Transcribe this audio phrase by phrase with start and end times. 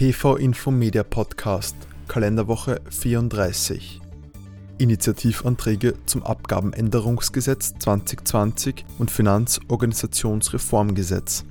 [0.00, 1.76] PV Info Media Podcast,
[2.08, 4.00] Kalenderwoche 34.
[4.78, 11.44] Initiativanträge zum Abgabenänderungsgesetz 2020 und Finanzorganisationsreformgesetz.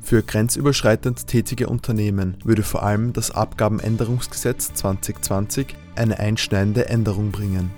[0.00, 7.70] Für grenzüberschreitend tätige Unternehmen würde vor allem das Abgabenänderungsgesetz 2020 eine einschneidende Änderung bringen.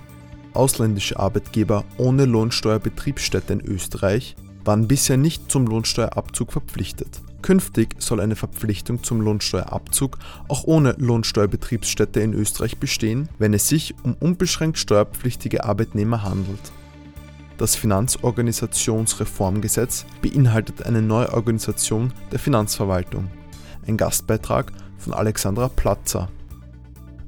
[0.54, 4.34] Ausländische Arbeitgeber ohne Lohnsteuerbetriebsstätte in Österreich
[4.64, 7.22] waren bisher nicht zum Lohnsteuerabzug verpflichtet.
[7.42, 10.18] Künftig soll eine Verpflichtung zum Lohnsteuerabzug
[10.48, 16.72] auch ohne Lohnsteuerbetriebsstätte in Österreich bestehen, wenn es sich um unbeschränkt steuerpflichtige Arbeitnehmer handelt.
[17.58, 23.28] Das Finanzorganisationsreformgesetz beinhaltet eine Neuorganisation der Finanzverwaltung.
[23.86, 26.28] Ein Gastbeitrag von Alexandra Platzer.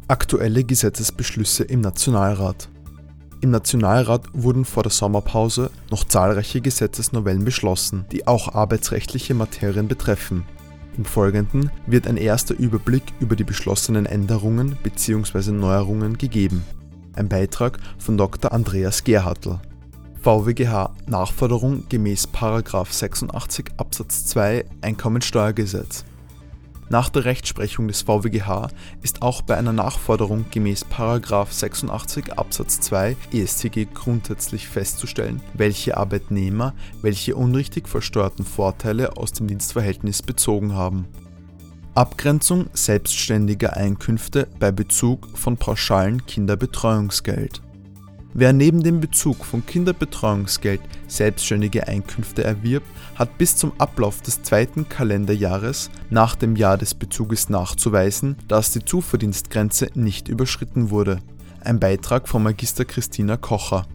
[0.08, 2.70] Aktuelle Gesetzesbeschlüsse im Nationalrat.
[3.40, 10.44] Im Nationalrat wurden vor der Sommerpause noch zahlreiche Gesetzesnovellen beschlossen, die auch arbeitsrechtliche Materien betreffen.
[10.96, 15.52] Im Folgenden wird ein erster Überblick über die beschlossenen Änderungen bzw.
[15.52, 16.64] Neuerungen gegeben.
[17.14, 18.52] Ein Beitrag von Dr.
[18.52, 19.60] Andreas Gerhartl.
[20.22, 26.04] VWGH Nachforderung gemäß 86 Absatz 2 Einkommensteuergesetz
[26.88, 28.68] nach der Rechtsprechung des VWGH
[29.02, 30.84] ist auch bei einer Nachforderung gemäß
[31.50, 40.22] 86 Absatz 2 EStG grundsätzlich festzustellen, welche Arbeitnehmer welche unrichtig versteuerten Vorteile aus dem Dienstverhältnis
[40.22, 41.06] bezogen haben.
[41.94, 47.62] Abgrenzung selbstständiger Einkünfte bei Bezug von pauschalen Kinderbetreuungsgeld
[48.38, 54.90] Wer neben dem Bezug von Kinderbetreuungsgeld selbstständige Einkünfte erwirbt, hat bis zum Ablauf des zweiten
[54.90, 61.20] Kalenderjahres nach dem Jahr des Bezuges nachzuweisen, dass die Zuverdienstgrenze nicht überschritten wurde.
[61.60, 63.86] Ein Beitrag von Magister Christina Kocher.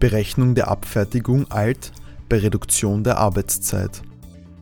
[0.00, 1.92] Berechnung der Abfertigung alt
[2.30, 4.00] bei Reduktion der Arbeitszeit.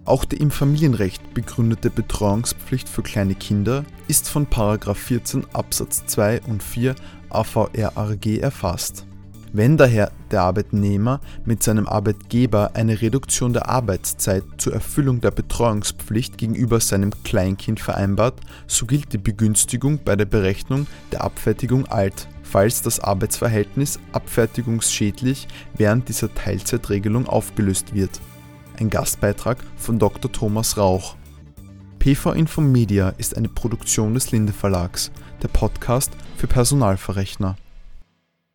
[0.07, 6.65] Auch die im Familienrecht begründete Betreuungspflicht für kleine Kinder ist von 14 Absatz 2 und
[6.65, 6.97] 4
[7.29, 9.07] AVRAG erfasst.
[9.53, 16.39] Wenn daher der Arbeitnehmer mit seinem Arbeitgeber eine Reduktion der Arbeitszeit zur Erfüllung der Betreuungspflicht
[16.39, 18.39] gegenüber seinem Kleinkind vereinbart,
[18.69, 26.09] so gilt die Begünstigung bei der Berechnung der Abfertigung alt, falls das Arbeitsverhältnis abfertigungsschädlich während
[26.09, 28.21] dieser Teilzeitregelung aufgelöst wird.
[28.79, 30.31] Ein Gastbeitrag von Dr.
[30.31, 31.17] Thomas Rauch.
[31.99, 35.11] PV Info Media ist eine Produktion des Linde Verlags,
[35.43, 37.57] der Podcast für Personalverrechner.